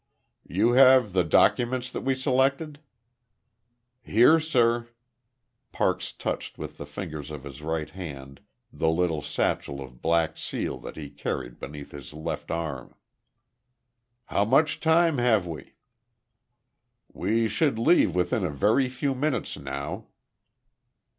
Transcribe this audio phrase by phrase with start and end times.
[0.47, 2.79] "You have the documents that we selected?"
[4.01, 4.87] "Here, sir."
[5.71, 8.41] Parks touched with the fingers of his right hand
[8.73, 12.95] the little satchel of black seal that he carried beneath his left arm.
[14.25, 15.73] "How much time have we?"
[17.13, 20.07] "We should leave within a very few minutes now."